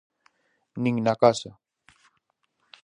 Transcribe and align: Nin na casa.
Nin 0.81 0.95
na 1.05 1.13
casa. 1.21 1.51